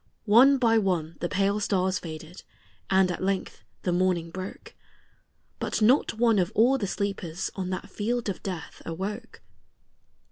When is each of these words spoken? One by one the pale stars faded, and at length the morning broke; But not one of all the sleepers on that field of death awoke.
One 0.25 0.57
by 0.57 0.79
one 0.79 1.15
the 1.19 1.29
pale 1.29 1.59
stars 1.59 1.99
faded, 1.99 2.41
and 2.89 3.11
at 3.11 3.21
length 3.23 3.61
the 3.83 3.91
morning 3.91 4.31
broke; 4.31 4.73
But 5.59 5.79
not 5.79 6.15
one 6.15 6.39
of 6.39 6.51
all 6.55 6.79
the 6.79 6.87
sleepers 6.87 7.51
on 7.53 7.69
that 7.69 7.87
field 7.87 8.27
of 8.27 8.41
death 8.41 8.81
awoke. 8.83 9.43